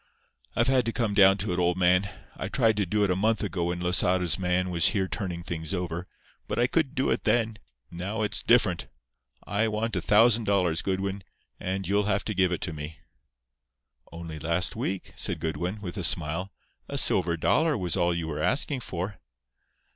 [0.55, 3.43] I've had to come down to it, old man—I tried to do it a month
[3.43, 6.07] ago when Losada's man was here turning things over;
[6.47, 7.59] but I couldn't do it then.
[7.91, 8.87] Now it's different.
[9.45, 11.23] I want a thousand dollars, Goodwin;
[11.59, 12.97] and you'll have to give it to me."
[14.11, 16.51] "Only last week," said Goodwin, with a smile,
[16.89, 19.19] "a silver dollar was all you were asking for."